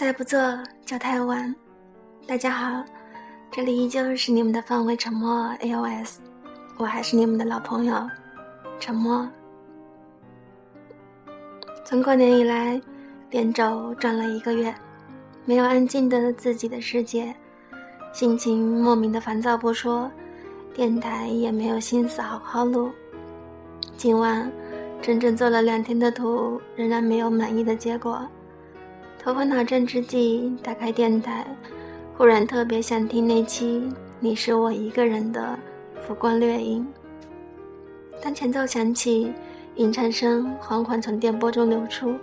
[0.00, 0.40] 再不做
[0.86, 1.54] 就太晚。
[2.26, 2.82] 大家好，
[3.50, 6.14] 这里依旧是你们的范围沉默 AOS，
[6.78, 8.08] 我还是你们的老朋友
[8.78, 9.28] 沉默。
[11.84, 12.80] 从过年以来，
[13.28, 14.74] 连轴转了一个月，
[15.44, 17.36] 没有安静的自己的世界，
[18.10, 20.10] 心情莫名的烦躁不说，
[20.72, 22.90] 电台也没有心思好好录。
[23.98, 24.50] 今晚
[25.02, 28.26] 整整做了两天的图，仍然没有满意的结果。
[29.22, 31.46] 头昏脑胀之际，打开电台，
[32.16, 33.78] 忽然特别想听那期
[34.18, 35.58] 《你是我一个人的
[36.00, 36.82] 浮光掠影》。
[38.22, 39.30] 当前奏响起，
[39.74, 42.14] 吟唱声缓缓从电波中流出，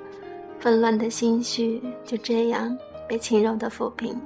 [0.60, 2.76] 纷乱的心绪就这样
[3.08, 4.20] 被轻柔的抚平。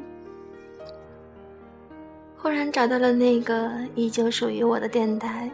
[2.38, 5.52] 忽然找到了那个依旧属于我的电台，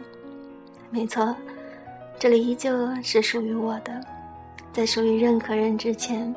[0.88, 1.34] 没错，
[2.16, 2.70] 这里依旧
[3.02, 4.00] 是属于我的，
[4.72, 6.32] 在属于任何人之前。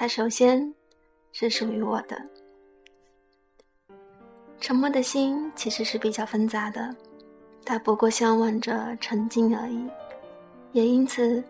[0.00, 0.72] 它首先
[1.32, 2.16] 是属于我的。
[4.60, 6.94] 沉默的心其实是比较纷杂的，
[7.64, 9.84] 它不过向往着沉静而已。
[10.70, 11.42] 也因此，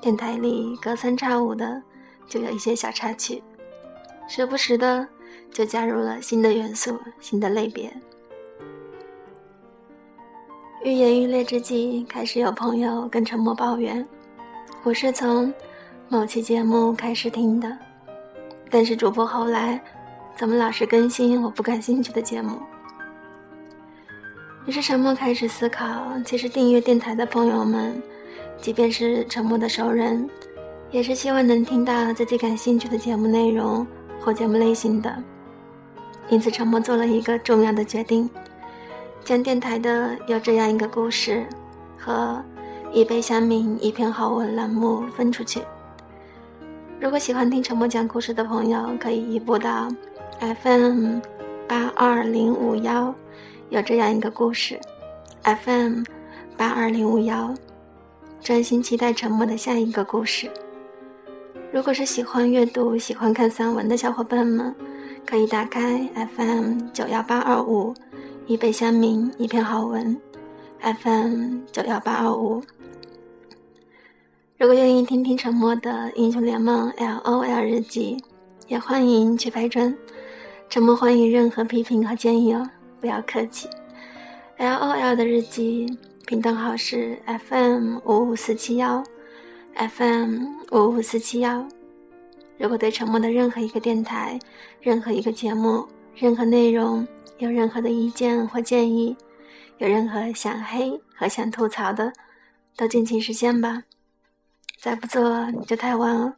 [0.00, 1.82] 电台里隔三差五的
[2.26, 3.42] 就有一些小插曲，
[4.26, 5.06] 时不时的
[5.50, 7.92] 就加入了新的元素、新的类别。
[10.82, 14.02] 愈演愈烈之际，开始有朋友跟沉默抱怨
[14.82, 15.52] ：“我是从……”
[16.12, 17.74] 某期节目开始听的，
[18.68, 19.82] 但是主播后来
[20.36, 22.58] 怎么老是更新我不感兴趣的节目？
[24.66, 28.02] 于是沉默开始思考，其实订阅电台的朋友们，
[28.60, 30.28] 即便是沉默的熟人，
[30.90, 33.86] 也是希望能听到自己感兴趣的节目内容
[34.20, 35.16] 或节目类型的。
[36.28, 38.28] 因此，沉默做了一个重要的决定，
[39.24, 41.46] 将电台的有这样一个故事
[41.96, 42.44] 和
[42.92, 45.62] 一杯香茗一篇好文栏目分出去。
[47.02, 49.88] 如果喜欢听沉默讲故事的朋友，可以移步到
[50.38, 51.18] FM
[51.66, 53.12] 八二零五幺，
[53.70, 54.78] 有这样一个故事
[55.42, 56.04] ：FM
[56.56, 57.52] 八二零五幺，
[58.40, 60.48] 专心期待沉默的下一个故事。
[61.72, 64.72] 如果是喜欢阅读、喜欢看散文的小伙伴们，
[65.26, 67.92] 可以打开 FM 九幺八二五，
[68.46, 70.16] 一杯香茗，一篇好文。
[70.80, 72.62] FM 九幺八二五。
[74.62, 78.22] 如果愿意听听沉默的英雄联盟 L O L 日记，
[78.68, 79.92] 也欢迎去拍砖。
[80.68, 83.68] 沉默欢迎任何批评和建议哦，不要客气。
[84.58, 89.02] L O L 的日记频道号是 F M 五五四七幺
[89.74, 91.66] ，F M 五五四七幺。
[92.56, 94.38] 如果对沉默的任何一个电台、
[94.80, 95.84] 任何一个节目、
[96.14, 97.04] 任何内容
[97.38, 99.16] 有任何的意见或建议，
[99.78, 102.12] 有任何想黑和想吐槽的，
[102.76, 103.82] 都尽情实现吧。
[104.82, 106.34] 再不做你就太晚了。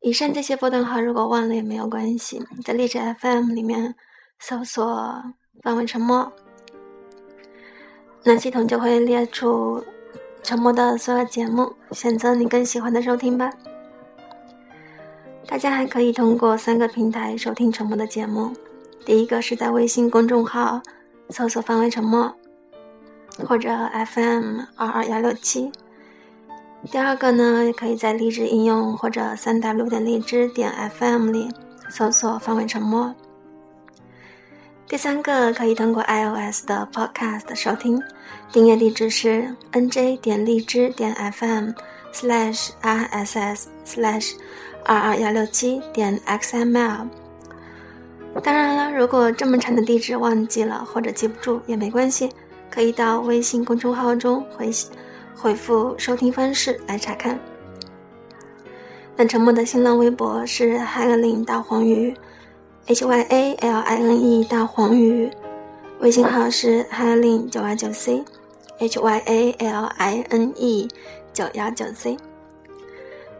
[0.00, 3.94] 以上这些波段号，如果忘了也没有关系，在荔枝 FM 里面
[4.38, 5.22] 搜索
[5.64, 6.30] “范围沉默”，
[8.22, 9.82] 那系统就会列出
[10.42, 13.50] 沉默的所有节目，选择你更喜欢的收听吧。
[15.46, 18.52] 大家还可以通过三个平台收听沉默的节目，
[19.06, 20.82] 第一个是在微信公众号
[21.30, 22.30] 搜索“范围沉默”，
[23.48, 23.70] 或者
[24.06, 25.72] FM 二二幺六七。
[26.88, 31.48] 第二个呢，也可以在荔枝应用或者三 w 点荔枝点 fm 里
[31.90, 33.14] 搜索“范围沉默”。
[34.88, 38.02] 第三个可以通过 iOS 的 Podcast 收听，
[38.50, 41.74] 订阅地址是 nj 点荔枝点 fm
[42.12, 44.32] slash rss slash
[44.84, 47.06] 二二幺六七点 xml。
[48.42, 52.30] 当然了，如果这么长的地址忘记了或者记不住也没关系，
[52.70, 54.70] 可以到微信公众号中回。
[55.40, 57.40] 回复收听方式来查看。
[59.16, 62.14] 那沉默的新浪微博是 h y l i n 大黄鱼
[62.86, 65.30] ，H Y A L I N E 大黄鱼，
[66.00, 70.86] 微信号是 h y l i n 九二九 C，H Y A L I N E
[71.32, 72.18] 九幺九 C。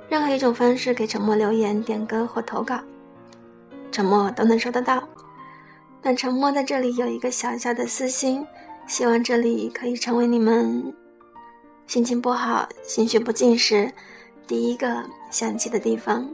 [0.08, 2.80] 任何一种方式给沉默留言、点歌或投稿，
[3.92, 5.06] 沉默都能收得到。
[6.02, 8.46] 那沉默在这里有一个小小的私心，
[8.86, 10.94] 希望这里可以成为你们。
[11.90, 13.92] 心情不好、心绪不静时，
[14.46, 16.24] 第一个想起的地方。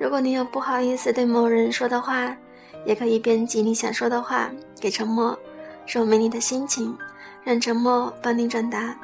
[0.00, 2.36] 如果你有不好意思对某人说的话，
[2.84, 4.50] 也可以编辑你想说的话
[4.80, 5.38] 给沉默，
[5.86, 6.98] 说明你的心情，
[7.44, 8.98] 让沉默帮你转达。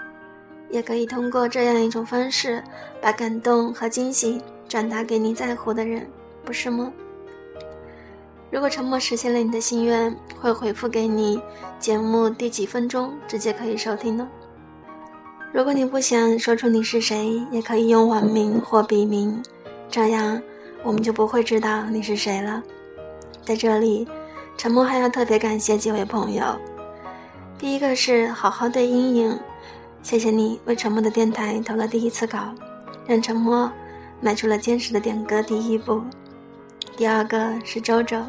[0.71, 2.61] 也可以通过这样一种方式，
[3.00, 6.05] 把感动和惊喜转达给你在乎的人，
[6.44, 6.93] 不是吗？
[8.52, 11.40] 如果沉默实现了你的心愿，会回复给你
[11.78, 14.28] 节目第几分钟，直接可以收听呢？
[15.50, 19.43] 如果你不想说出你是谁，也可以用网名或笔名，
[19.88, 20.40] 这样
[20.82, 22.62] 我们就不会知道你是谁了。
[23.43, 24.06] 在这里，
[24.58, 26.44] 沉默还要特别感谢几位朋友。
[27.58, 29.38] 第一个是好好的阴影，
[30.02, 32.52] 谢谢你为沉默的电台投了第一次稿，
[33.06, 33.72] 让沉默
[34.20, 36.02] 迈出了坚实的点歌第一步。
[36.98, 38.22] 第二个是周周，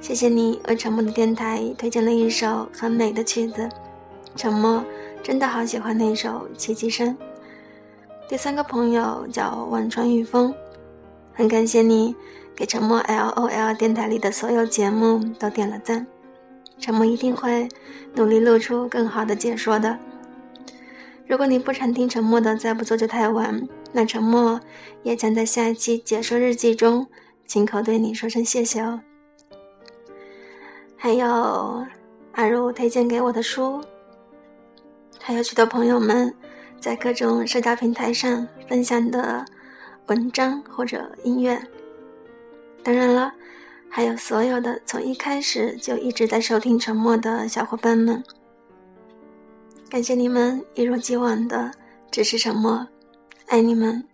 [0.00, 3.68] 谢谢你为沉默的电台推荐了一首很美的曲子，
[4.36, 4.84] 沉默。
[5.22, 7.08] 真的好喜欢那首《奇迹声》。
[8.28, 10.54] 第三个朋友叫万川玉风，
[11.32, 12.14] 很感谢你
[12.54, 16.06] 给沉默 L O L 电台里的所有节目都点了赞，
[16.78, 17.68] 沉默一定会
[18.14, 19.98] 努力录出更好的解说的。
[21.26, 23.66] 如果你不常听沉默的，再不做就太晚。
[23.90, 24.60] 那沉默
[25.02, 27.08] 也将在下一期解说日记中
[27.46, 29.00] 亲口对你说声谢谢哦。
[30.96, 31.86] 还有
[32.32, 33.82] 阿如推荐给我的书。
[35.20, 36.34] 还有许多朋友们
[36.80, 39.44] 在各种社交平台上分享的
[40.06, 41.60] 文章或者音乐，
[42.82, 43.32] 当然了，
[43.90, 48.22] 还有所有的从一开始就一直在收听沉默的小伙伴们，
[49.90, 51.72] 感谢你们一如既往的
[52.10, 52.86] 支持沉默，
[53.48, 54.06] 爱你们。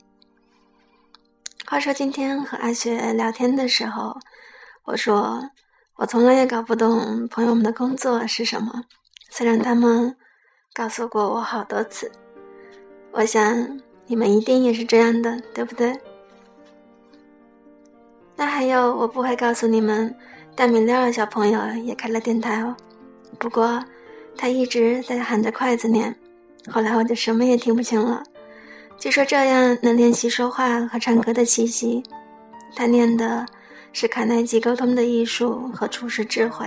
[1.67, 4.17] 话说今天和阿雪聊天的时候，
[4.85, 5.43] 我说
[5.97, 8.85] 我从来也搞不懂朋友们的工作是什么，
[9.31, 10.17] 虽然他们。
[10.75, 12.11] 告诉过我好多次，
[13.11, 15.95] 我想你们一定也是这样的，对不对？
[18.35, 20.17] 那还有，我不会告诉你们，
[20.57, 22.75] 大米粒小朋友也开了电台哦。
[23.39, 23.85] 不过
[24.35, 26.17] 他一直在喊着筷子念，
[26.71, 28.23] 后来我就什么也听不清了。
[28.97, 32.03] 据说这样能练习说话和唱歌的气息。
[32.75, 33.45] 他念的
[33.93, 36.67] 是卡耐基沟通的艺术和处世智慧。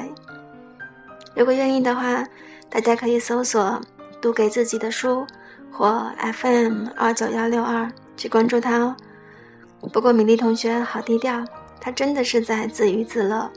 [1.35, 2.25] 如果愿意的话，
[2.69, 3.81] 大家可以搜索。
[4.21, 5.23] 读给自己的书，
[5.71, 7.87] 或 FM 二九幺六二
[8.17, 8.95] 去关注他哦。
[9.93, 11.45] 不过米粒同学好低调，
[11.79, 13.51] 他真的是在自娱自乐。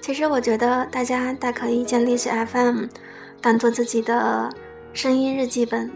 [0.00, 2.86] 其实我觉得大家大可以将历史 FM
[3.40, 4.52] 当做自己的
[4.92, 5.92] 声音日记本，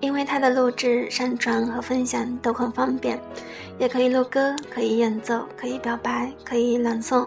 [0.00, 3.20] 因为它的录制、上传和分享都很方便，
[3.78, 7.26] 也可以录歌，可以演奏，可以表白，可以朗诵，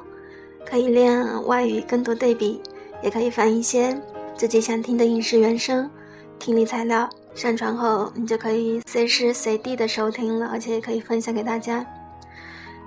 [0.65, 2.61] 可以练外语跟读对比。
[3.03, 3.99] 也可以放一些
[4.37, 5.89] 自己想听的影视原声、
[6.37, 11.83] 听力材料，上传后你就可以随时随地的收听了，而且也可以分享给大家。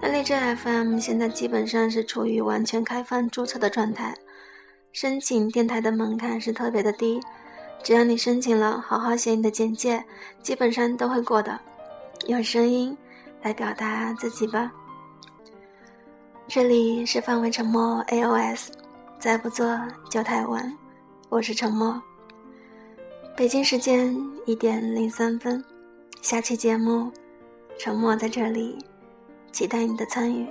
[0.01, 4.15] 那荔枝 FM 现在基本上是处于完全开放注册的状态，
[4.93, 7.21] 申请电台的门槛是特别的低，
[7.83, 10.03] 只要你申请了，好好写你的简介，
[10.43, 11.59] 基本上都会过的。
[12.27, 12.97] 用声音
[13.43, 14.73] 来表达自己吧。
[16.47, 18.69] 这里是范围沉默 AOS。
[19.19, 19.79] 再不做
[20.11, 20.71] 就太晚。
[21.31, 22.01] 我是沉默。
[23.35, 25.65] 北京时间一点零三分，
[26.21, 27.11] 下期节目，
[27.79, 28.77] 沉默在这里，
[29.51, 30.47] 期待你的参与。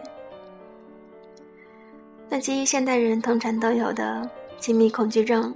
[2.28, 4.28] 那基于现代人通常都有的
[4.60, 5.56] 亲密恐惧症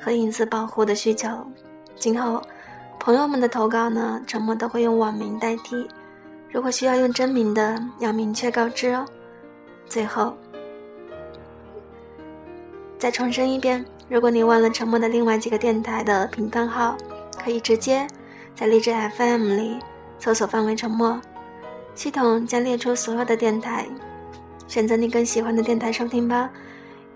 [0.00, 1.28] 和隐私保护的需求，
[1.96, 2.42] 今后
[2.98, 5.86] 朋友们的投稿呢，沉默都会用网名代替。
[6.50, 9.04] 如果需要用真名的，要明确告知哦。
[9.86, 10.36] 最后。
[12.98, 16.96] 再重申一遍，如果你忘了沉默的另外几个电台的频段号，
[17.42, 18.06] 可以直接
[18.56, 19.78] 在荔枝 FM 里
[20.18, 21.20] 搜索“范围沉默”，
[21.94, 23.86] 系统将列出所有的电台，
[24.66, 26.50] 选择你更喜欢的电台收听吧。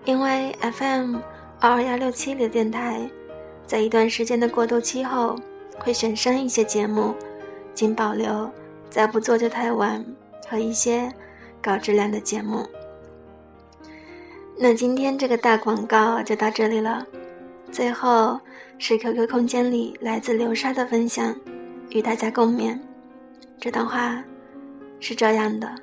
[0.05, 1.17] 因为 FM
[1.63, 3.09] 二二幺六七里的电台，
[3.65, 5.33] 在一段时间的过渡期后
[5.79, 7.15] 会选删一些节目，
[7.73, 8.51] 仅保留
[8.91, 10.05] “再不做就太晚”
[10.45, 11.09] 和一些
[11.61, 12.67] 高质量的节目。
[14.57, 17.07] 那今天这个大广告就到这里了。
[17.71, 18.37] 最后
[18.77, 21.33] 是 QQ 空间里来自流沙的分享，
[21.91, 22.77] 与大家共勉。
[23.57, 24.21] 这段话
[24.99, 25.73] 是这样的：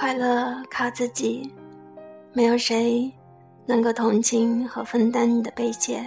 [0.00, 1.52] 快乐靠自己，
[2.32, 3.12] 没有谁
[3.66, 5.98] 能够同情和分担你的悲切；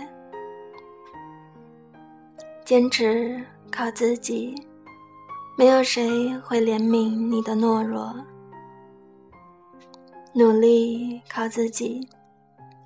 [2.65, 3.39] 坚持
[3.71, 4.55] 靠自己。
[5.55, 8.11] 没有谁会怜悯你的懦弱，
[10.33, 12.01] 努力靠自己；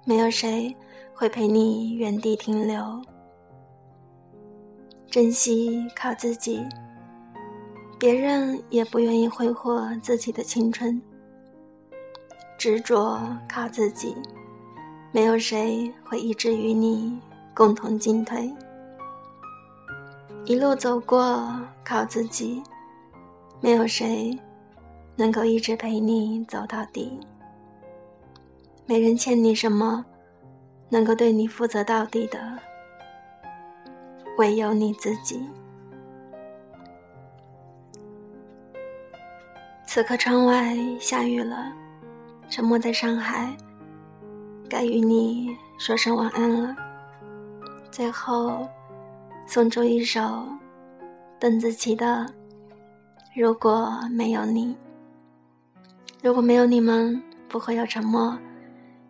[0.04, 0.76] 没有谁
[1.14, 3.02] 会陪你原地停留，
[5.10, 6.66] 珍惜靠自己。
[8.00, 11.02] 别人也不愿意挥霍自己的青春，
[12.58, 14.16] 执着靠自己；
[15.12, 17.20] 没有谁会一直与你
[17.56, 18.54] 共同进退。
[20.46, 21.52] 一路走过，
[21.84, 22.62] 靠自己，
[23.60, 24.38] 没有谁
[25.16, 27.20] 能够一直陪你走到底。
[28.86, 30.06] 没人欠你什么，
[30.88, 32.60] 能够对你负责到底的，
[34.38, 35.42] 唯有你自己。
[39.98, 41.74] 此刻窗外下雨了，
[42.52, 43.58] 沉默在上海，
[44.70, 46.76] 该与你说声晚安了。
[47.90, 48.70] 最后，
[49.48, 50.48] 送出一首
[51.40, 52.06] 邓紫棋的
[53.34, 54.68] 《如果没有你》。
[56.22, 58.38] 如果没有你们，不会有沉默，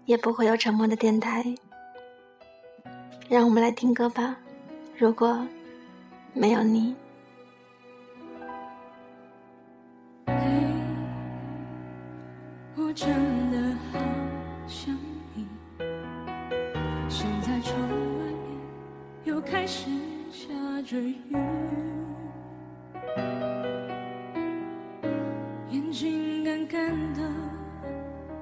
[0.06, 1.44] 也不会有沉默的电台。
[3.28, 4.38] 让我们来听歌吧。
[4.98, 5.38] 如果
[6.32, 6.96] 没有你。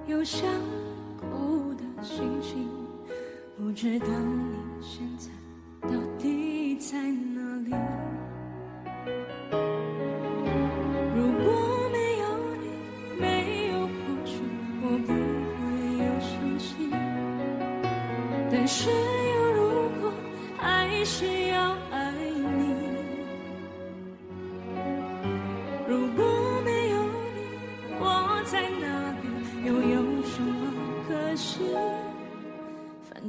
[0.08, 0.48] 有想
[1.20, 2.70] 哭的心情，
[3.58, 7.72] 不知道你现在到底在哪里。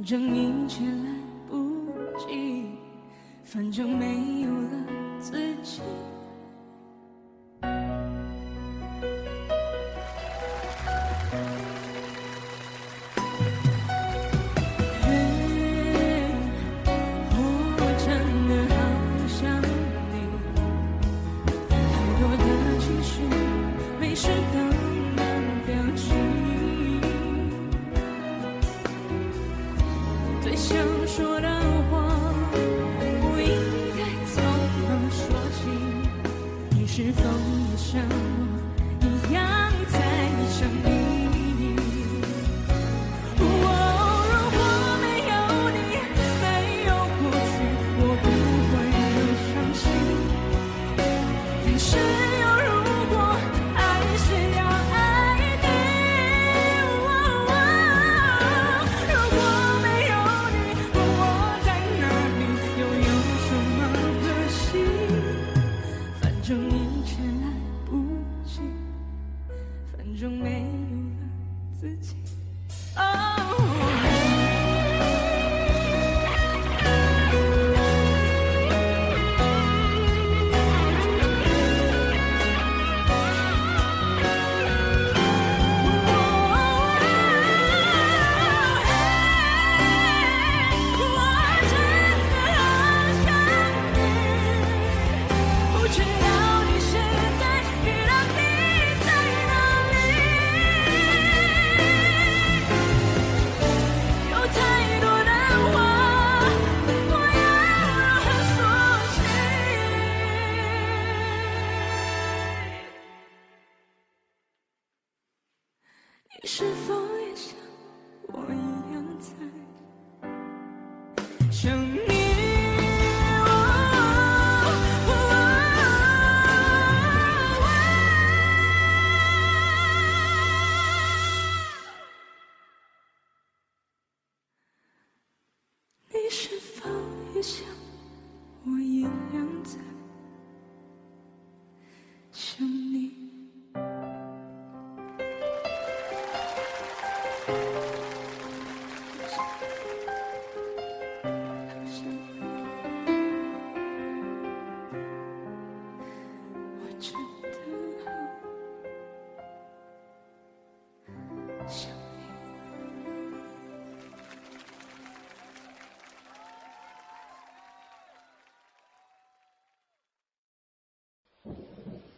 [0.07, 1.13] 正一切来
[1.49, 2.65] 不及，
[3.43, 4.69] 反正没有了
[5.19, 5.81] 自己。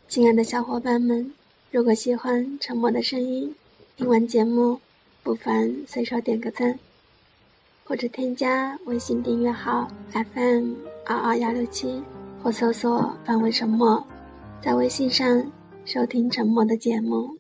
[0.09, 1.31] 亲爱的小伙伴们，
[1.69, 3.55] 如果喜欢《沉默的声音》，
[3.95, 4.79] 听完节目
[5.21, 6.79] 不妨随手点个赞，
[7.85, 10.73] 或者添加微信订阅号 FM
[11.05, 12.01] 二二幺六七，
[12.41, 14.03] 或搜索“范围沉默”，
[14.59, 15.45] 在微信上
[15.85, 17.38] 收听《沉默》的节目。